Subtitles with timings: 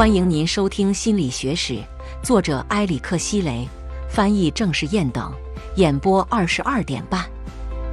[0.00, 1.74] 欢迎您收听《心理学史》，
[2.24, 3.68] 作者埃里克希雷，
[4.08, 5.30] 翻译郑世燕等，
[5.76, 7.30] 演播二十二点半。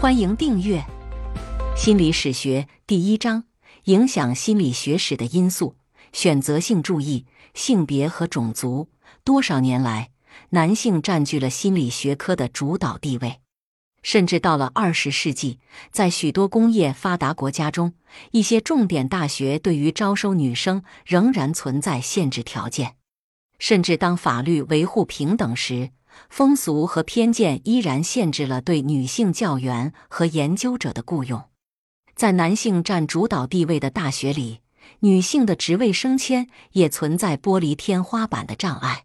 [0.00, 0.78] 欢迎订阅
[1.76, 3.42] 《心理史学》第一章：
[3.86, 5.74] 影响心理学史的因素——
[6.14, 8.88] 选择性注意、性别和种族。
[9.24, 10.10] 多少年来，
[10.50, 13.40] 男性占据了心理学科的主导地位。
[14.02, 15.58] 甚至到了二十世纪，
[15.90, 17.94] 在许多工业发达国家中，
[18.30, 22.94] 一些重点大学对于招收女生仍然存在限制条件。
[23.58, 25.90] 甚至当法律维护平等时，
[26.30, 31.44] 风俗和偏见依然限制了对女性教员和研究者的雇佣。
[32.14, 34.60] 在男性占主导地位的大学里，
[35.00, 39.04] 女性的职位升迁也存在剥离天花板的障碍。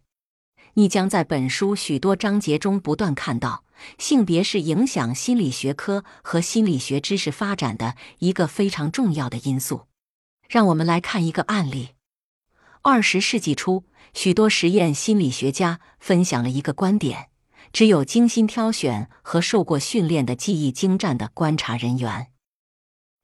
[0.75, 3.62] 你将在本书许多章节中不断看到。
[3.97, 9.87] 性别是影响心理学科和心理学知识发展的一个非常重要的因素。
[10.47, 11.89] 让我们来看一个案例。
[12.81, 17.29] 二十世纪初，许多实验心理学家分享了一个观点：
[17.71, 22.27] 只有精心挑选和受过训练的技艺精湛的观察人员，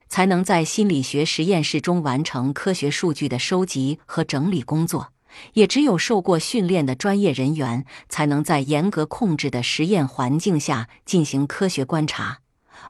[0.08, 5.12] 才能在心理学实验室中完成科学数据的收集和整理工作。
[5.54, 12.40] 也只有受过训练的专业人员，才能在严格控制的实验环境下进行科学观察，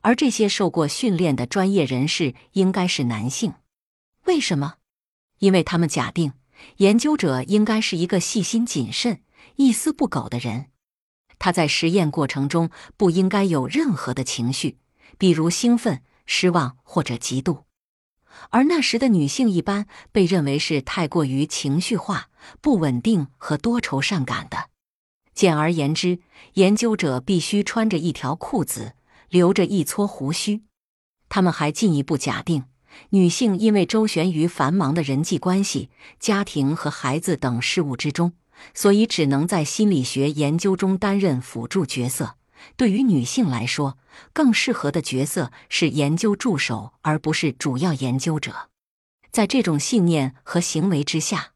[0.01, 3.53] 而这些受过训练的专业人士应该是男性。
[4.25, 4.75] 为什么？
[5.39, 6.33] 因为他们假定
[6.77, 9.21] 研究者应该是一个细心谨慎、
[9.55, 10.67] 一丝不苟的人，
[11.37, 14.77] 他在实验过程中不应该有任何的情绪，
[15.17, 17.63] 比如兴奋、失望或者嫉妒。
[18.51, 22.28] 而那时的女性一般被认为是太过于情绪化、
[22.61, 24.69] 不稳定和多愁善感的。
[25.33, 26.19] 简而言之，
[26.53, 28.93] 研究者必须穿着一条裤子，
[29.29, 30.63] 留着一撮胡须。
[31.29, 32.65] 他们还进一步假定，
[33.11, 38.33] 女性因为周旋于繁忙的人际关系、家庭和孩子等事务之中，
[38.73, 42.35] 所以只能在心理学研究中担任辅助角色。
[42.75, 43.97] 对于女性来说，
[44.33, 48.69] 更适合的角色是研究助手，而不是主要研究者。
[49.31, 51.51] 在这种信念和行为之下，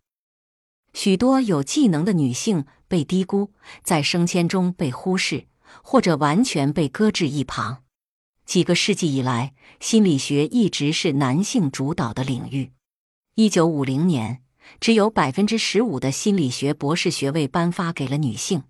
[0.94, 3.52] 许多有技能的女性被低估，
[3.84, 5.48] 在升迁中被忽视，
[5.82, 7.84] 或者完全被搁置一旁。
[8.46, 12.72] 几个世纪以来，心理学一直是男性主导的领域。
[13.36, 14.44] 一九五零年，
[14.80, 18.64] 只有百分之十五的心理学博士学位颁发给了女性。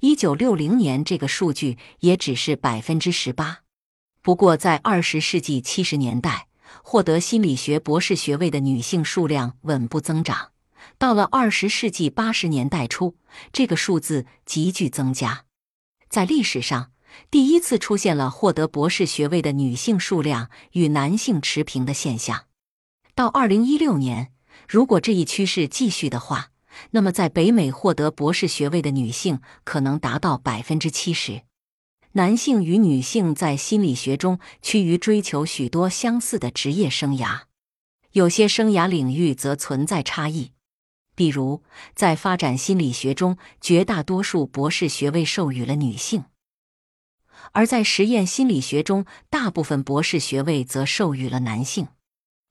[0.00, 3.60] 一九六零年，这个数据也只是百分之十八。
[4.20, 6.48] 不过，在二十世纪七十年代，
[6.82, 10.50] 获得心理学博士学位的女性数量稳步增长。
[11.00, 13.16] 到了二十世纪八十年代初，
[13.54, 15.46] 这个数字急剧增加。
[16.10, 16.92] 在历史上，
[17.30, 22.44] 第一次出现了获得博士学位的女性数量与男性持平的现象。
[23.14, 24.34] 到二零一六年，
[24.68, 26.50] 如果这一趋势继续的话，
[26.90, 31.44] 那么，在北美获得博士学位的女性可能达到百分之七十。
[32.12, 37.44] 男性与女性在心理学中趋于追求许多相似的职业生涯，
[38.12, 40.52] 有些生涯领域则存在差异。
[41.20, 41.62] 比如，
[41.94, 46.22] 在发展心理学中，绝大多数博士学位授予了女性；
[47.52, 51.88] 而在实验心理学中，大部分博士学位则授予了男性。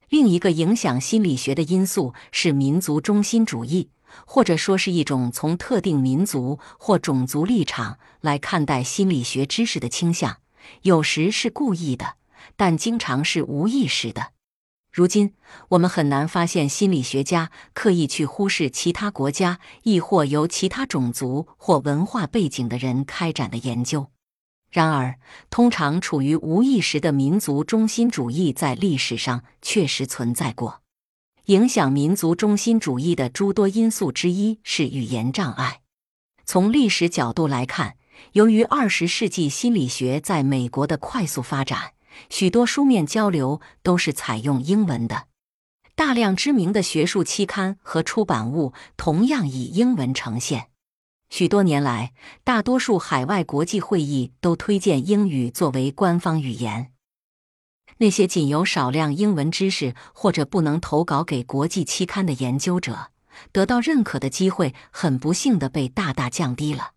[0.08, 3.90] 另一个影响心理学的因素是民族中心主义。
[4.24, 10.38] 或者说是一种从特定民族或种族立场来看待心理学知识的倾向，
[10.82, 12.14] 有时是故意的，
[12.56, 14.32] 但经常是无意识的。
[14.92, 15.34] 如今，
[15.68, 24.08] 我们很难发现心理学家刻意去忽视其他国家，亦或由其他种族或文化背景的人开展的研究。
[24.70, 25.16] 然而，
[25.48, 30.82] 通常处于无意识的民族中心主义在历史上确实存在过。
[31.46, 35.80] 影响民族中心主义的诸多因素之一是语言障碍。
[36.44, 37.96] 从历史角度来看，
[38.32, 41.92] 由于二十世纪心理学在美国的快速发展，
[42.28, 45.26] 许多书面交流都是采用英文的。
[45.94, 50.68] 大量知名的学术期刊和出版物同样以英文呈现。
[51.28, 52.12] 许多年来，
[52.42, 56.92] 大多数海外国际会议都推荐英语作为官方语言。
[57.98, 63.10] 那些仅有少量英文知识或者不能投稿给国际期刊的研究者，
[63.52, 66.92] 得到认可的机会很不幸的被大大降低了。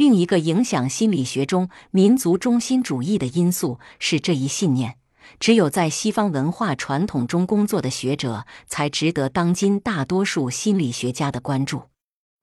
[0.00, 4.96] 另一个影响心理学中民族中心主义的因素是这一信念：
[5.38, 11.82] 只有在西方文化传统中工作的学者才值得当今大多数心理学家的关注。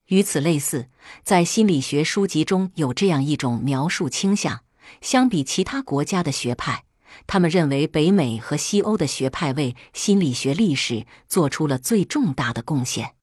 [0.10, 0.90] 与此类似，
[1.24, 4.60] 在心理学书籍中有这样一种描述倾向：
[5.02, 6.84] 相比其他国家的学派。
[7.26, 13.16] 他们认为，北美和西欧的学派为心理学历史做出了最重大的贡献。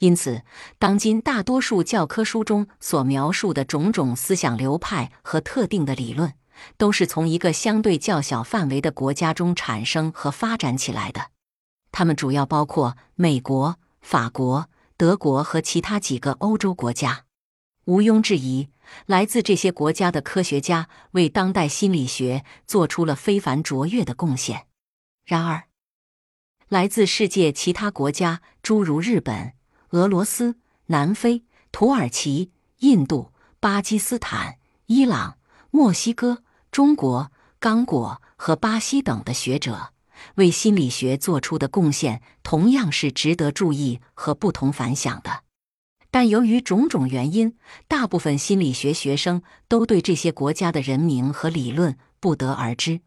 [0.00, 0.42] 因此，
[0.78, 6.32] 当今大多数教科书中所描述的种种思想流派和特定的理论，
[6.78, 11.32] 都是从一个相对较小范围的国家中产生和发展起来的。
[11.92, 17.26] 它们主要包括美国、法国、德国和其他几个欧洲国家。
[17.84, 18.68] 毋庸置疑，
[19.04, 24.66] 来自这些国家的科学家为当代心理学做出了非凡卓越的贡献。
[25.26, 25.64] 然而，
[26.68, 29.52] 来自世界其他国家，诸如日本。
[29.90, 30.56] 俄罗斯、
[30.86, 34.56] 南非、土耳其、印度、巴基斯坦、
[34.86, 35.36] 伊朗、
[35.70, 39.92] 墨西哥、中国、刚果和巴西等的学者
[40.36, 45.42] 为心理学做出的贡献，同样是值得注意和不同凡响的。
[46.12, 47.56] 但由于种种原因，
[47.88, 53.00] 大部分心理学学生都对这些国家的人名和理论不得而知。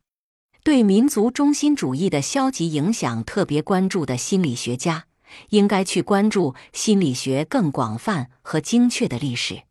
[0.63, 5.05] 对民族中心主义的消极影响特别关注的心理学家。
[5.49, 9.61] 应该去关注心理学更广泛和精确的历史。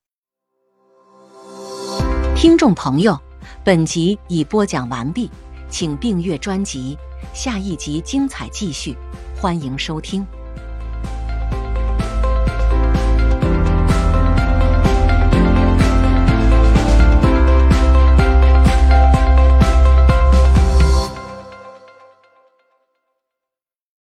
[2.35, 3.19] 听众朋友，
[3.65, 5.31] 本集已播讲完毕，
[5.69, 6.99] 请订阅专辑，
[7.33, 8.97] 下一集精彩继续，
[9.37, 10.27] 欢迎收听。